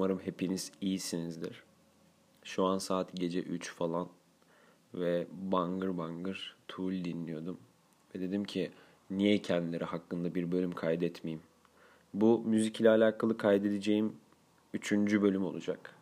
[0.00, 1.62] Umarım hepiniz iyisinizdir.
[2.44, 4.08] Şu an saat gece 3 falan
[4.94, 7.58] ve bangır bangır Tool dinliyordum.
[8.14, 8.70] Ve dedim ki
[9.10, 11.42] niye kendileri hakkında bir bölüm kaydetmeyeyim.
[12.14, 14.16] Bu müzik ile alakalı kaydedeceğim
[14.74, 15.94] üçüncü bölüm olacak.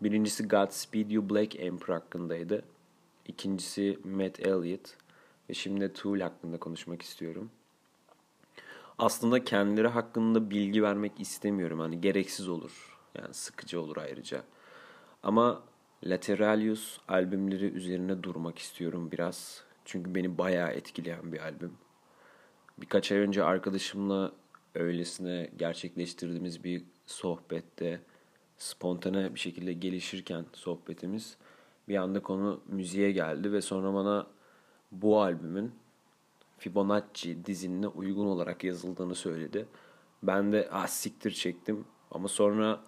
[0.00, 2.62] Birincisi Godspeed You Black Emperor hakkındaydı.
[3.26, 4.96] İkincisi Matt Elliott.
[5.50, 7.50] Ve şimdi Tool hakkında konuşmak istiyorum.
[8.98, 11.80] Aslında kendileri hakkında bilgi vermek istemiyorum.
[11.80, 12.91] Hani gereksiz olur.
[13.18, 14.44] Yani sıkıcı olur ayrıca.
[15.22, 15.62] Ama
[16.04, 19.64] Lateralius albümleri üzerine durmak istiyorum biraz.
[19.84, 21.72] Çünkü beni bayağı etkileyen bir albüm.
[22.78, 24.32] Birkaç ay önce arkadaşımla
[24.74, 28.00] öylesine gerçekleştirdiğimiz bir sohbette
[28.58, 31.36] spontane bir şekilde gelişirken sohbetimiz
[31.88, 34.26] bir anda konu müziğe geldi ve sonra bana
[34.92, 35.72] bu albümün
[36.58, 39.66] Fibonacci dizinine uygun olarak yazıldığını söyledi.
[40.22, 42.80] Ben de ah siktir çektim ama sonra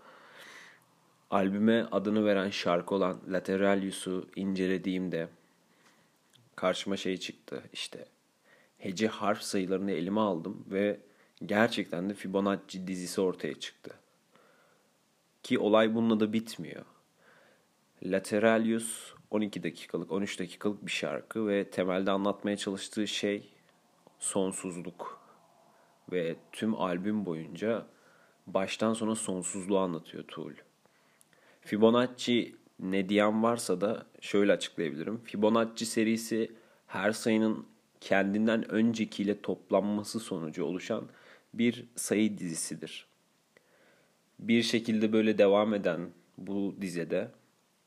[1.31, 5.29] albüme adını veren şarkı olan Lateralius'u incelediğimde
[6.57, 8.05] karşıma şey çıktı işte
[8.79, 11.01] hece harf sayılarını elime aldım ve
[11.47, 13.91] gerçekten de Fibonacci dizisi ortaya çıktı.
[15.43, 16.85] Ki olay bununla da bitmiyor.
[18.03, 23.53] Lateralius 12 dakikalık, 13 dakikalık bir şarkı ve temelde anlatmaya çalıştığı şey
[24.19, 25.21] sonsuzluk.
[26.13, 27.87] Ve tüm albüm boyunca
[28.47, 30.53] baştan sona sonsuzluğu anlatıyor Tool.
[31.65, 35.21] Fibonacci ne diyen varsa da şöyle açıklayabilirim.
[35.25, 36.53] Fibonacci serisi
[36.87, 37.67] her sayının
[38.01, 41.09] kendinden öncekiyle toplanması sonucu oluşan
[41.55, 43.07] bir sayı dizisidir.
[44.39, 47.31] Bir şekilde böyle devam eden bu dizede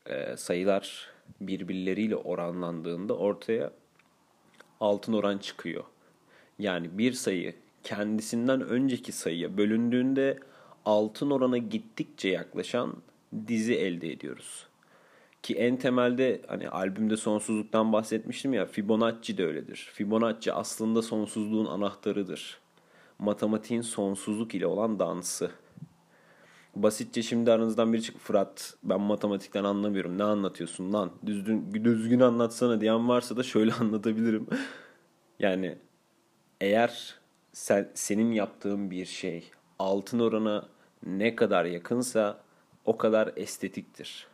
[0.06, 3.72] e, sayılar birbirleriyle oranlandığında ortaya
[4.80, 5.84] altın oran çıkıyor.
[6.58, 10.38] Yani bir sayı kendisinden önceki sayıya bölündüğünde
[10.84, 12.94] altın orana gittikçe yaklaşan
[13.46, 14.66] dizi elde ediyoruz.
[15.42, 19.90] Ki en temelde hani albümde sonsuzluktan bahsetmiştim ya Fibonacci de öyledir.
[19.92, 22.60] Fibonacci aslında sonsuzluğun anahtarıdır.
[23.18, 25.50] Matematiğin sonsuzluk ile olan dansı.
[26.76, 32.80] Basitçe şimdi aranızdan biri çıkıp Fırat ben matematikten anlamıyorum ne anlatıyorsun lan düzgün, düzgün anlatsana
[32.80, 34.46] diyen varsa da şöyle anlatabilirim.
[35.38, 35.78] yani
[36.60, 37.14] eğer
[37.52, 40.68] sen, senin yaptığın bir şey altın orana
[41.06, 42.40] ne kadar yakınsa
[42.88, 44.26] o kadar estetiktir.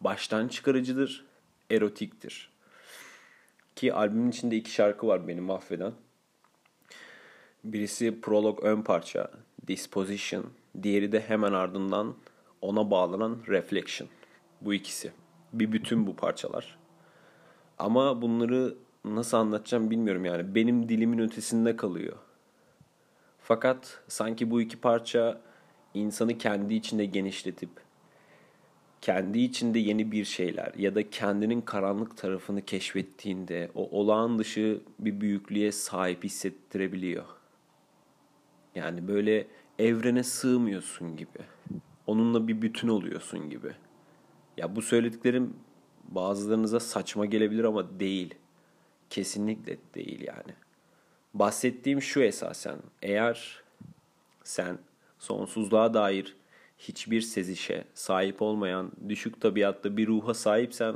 [0.00, 1.24] Baştan çıkarıcıdır,
[1.70, 2.50] erotiktir.
[3.76, 5.92] Ki albümün içinde iki şarkı var beni mahveden.
[7.64, 9.30] Birisi prolog ön parça,
[9.68, 10.44] Disposition.
[10.82, 12.16] Diğeri de hemen ardından
[12.60, 14.08] ona bağlanan Reflection.
[14.60, 15.12] Bu ikisi.
[15.52, 16.78] Bir bütün bu parçalar.
[17.78, 18.74] Ama bunları
[19.04, 20.54] nasıl anlatacağım bilmiyorum yani.
[20.54, 22.16] Benim dilimin ötesinde kalıyor.
[23.38, 25.49] Fakat sanki bu iki parça
[25.94, 27.70] insanı kendi içinde genişletip
[29.00, 35.20] kendi içinde yeni bir şeyler ya da kendinin karanlık tarafını keşfettiğinde o olağan dışı bir
[35.20, 37.24] büyüklüğe sahip hissettirebiliyor.
[38.74, 39.46] Yani böyle
[39.78, 41.38] evrene sığmıyorsun gibi.
[42.06, 43.72] Onunla bir bütün oluyorsun gibi.
[44.56, 45.54] Ya bu söylediklerim
[46.08, 48.34] bazılarınıza saçma gelebilir ama değil.
[49.10, 50.54] Kesinlikle değil yani.
[51.34, 52.76] Bahsettiğim şu esasen.
[53.02, 53.62] Eğer
[54.44, 54.78] sen
[55.20, 56.36] sonsuzluğa dair
[56.78, 60.94] hiçbir sezişe sahip olmayan düşük tabiatlı bir ruha sahipsen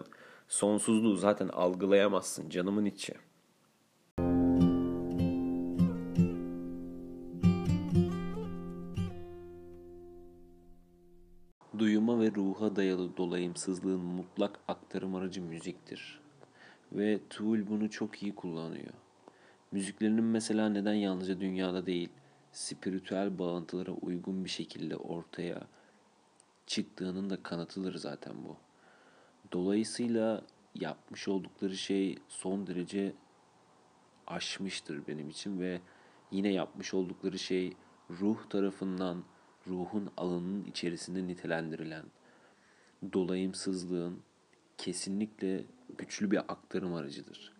[0.48, 3.14] sonsuzluğu zaten algılayamazsın canımın içi.
[11.78, 16.20] Duyuma ve ruha dayalı dolayımsızlığın mutlak aktarım aracı müziktir.
[16.92, 18.94] Ve Tool bunu çok iyi kullanıyor.
[19.72, 22.08] Müziklerinin mesela neden yalnızca dünyada değil,
[22.54, 25.66] spiritüel bağıntılara uygun bir şekilde ortaya
[26.66, 28.56] çıktığının da kanıtıdır zaten bu.
[29.52, 30.42] Dolayısıyla
[30.74, 33.12] yapmış oldukları şey son derece
[34.26, 35.80] aşmıştır benim için ve
[36.30, 37.72] yine yapmış oldukları şey
[38.10, 39.24] ruh tarafından
[39.66, 42.04] ruhun alanının içerisinde nitelendirilen
[43.12, 44.22] dolayımsızlığın
[44.78, 45.64] kesinlikle
[45.98, 47.52] güçlü bir aktarım aracıdır.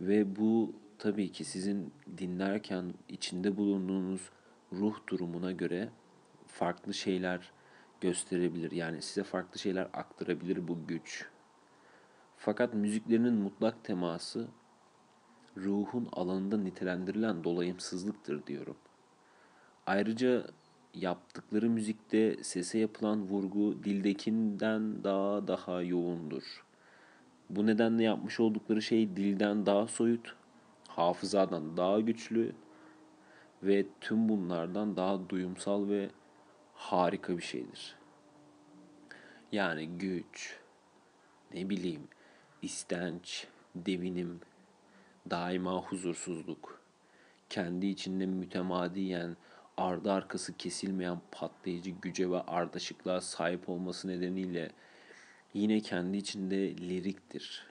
[0.00, 4.30] Ve bu tabii ki sizin dinlerken içinde bulunduğunuz
[4.72, 5.88] ruh durumuna göre
[6.46, 7.52] farklı şeyler
[8.00, 8.72] gösterebilir.
[8.72, 11.26] Yani size farklı şeyler aktarabilir bu güç.
[12.36, 14.48] Fakat müziklerinin mutlak teması
[15.56, 18.76] ruhun alanında nitelendirilen dolayımsızlıktır diyorum.
[19.86, 20.46] Ayrıca
[20.94, 26.64] yaptıkları müzikte sese yapılan vurgu dildekinden daha daha yoğundur.
[27.50, 30.36] Bu nedenle yapmış oldukları şey dilden daha soyut,
[30.88, 32.52] hafızadan daha güçlü
[33.62, 36.10] ve tüm bunlardan daha duyumsal ve
[36.74, 37.96] harika bir şeydir.
[39.52, 40.58] Yani güç,
[41.54, 42.08] ne bileyim,
[42.62, 44.40] istenç, devinim,
[45.30, 46.80] daima huzursuzluk,
[47.48, 49.36] kendi içinde mütemadiyen
[49.76, 54.70] ardı arkası kesilmeyen patlayıcı güce ve ardışıklığa sahip olması nedeniyle
[55.54, 57.66] yine kendi içinde liriktir.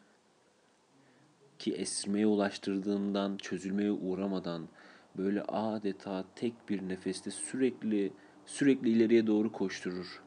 [1.60, 4.68] Ki esirmeye ulaştırdığından, çözülmeye uğramadan
[5.18, 8.14] böyle adeta tek bir nefeste sürekli
[8.46, 10.24] sürekli ileriye doğru koşturur.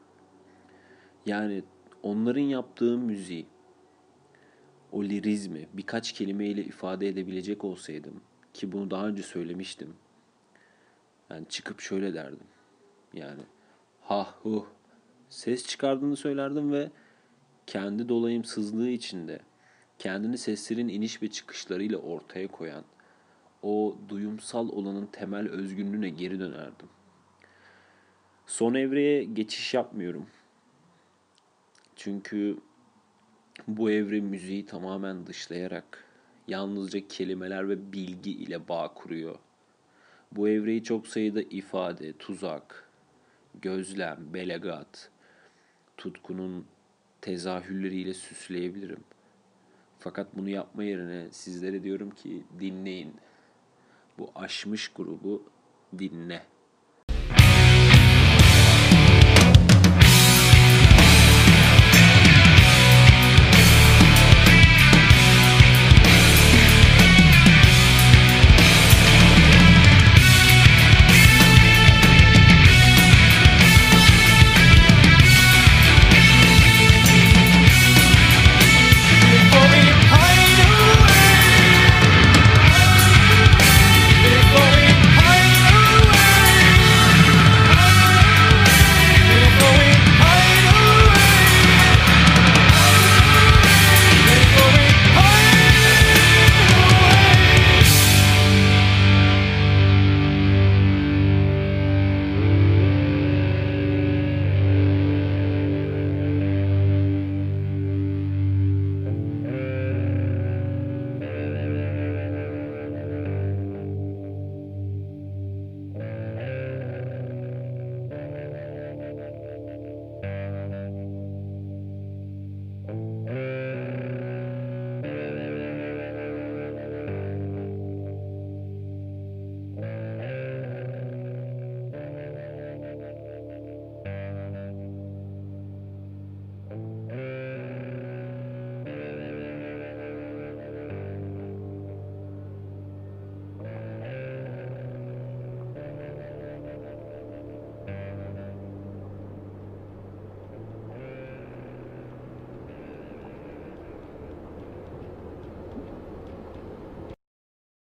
[1.25, 1.63] Yani
[2.03, 3.45] onların yaptığı müziği,
[4.91, 8.21] o lirizmi birkaç kelimeyle ifade edebilecek olsaydım
[8.53, 9.93] ki bunu daha önce söylemiştim.
[11.29, 12.47] Yani çıkıp şöyle derdim.
[13.13, 13.41] Yani
[14.01, 14.67] ha hu
[15.29, 16.91] ses çıkardığını söylerdim ve
[17.67, 19.39] kendi dolayımsızlığı içinde
[19.99, 22.83] kendini seslerin iniş ve çıkışlarıyla ortaya koyan
[23.63, 26.89] o duyumsal olanın temel özgünlüğüne geri dönerdim.
[28.45, 30.25] Son evreye geçiş yapmıyorum.
[31.95, 32.57] Çünkü
[33.67, 36.03] bu evre müziği tamamen dışlayarak
[36.47, 39.35] yalnızca kelimeler ve bilgi ile bağ kuruyor.
[40.31, 42.89] Bu evreyi çok sayıda ifade, tuzak,
[43.61, 45.09] gözlem, belagat,
[45.97, 46.65] tutkunun
[47.21, 49.03] tezahürleriyle süsleyebilirim.
[49.99, 53.13] Fakat bunu yapma yerine sizlere diyorum ki dinleyin.
[54.17, 55.43] Bu aşmış grubu
[55.99, 56.45] dinle.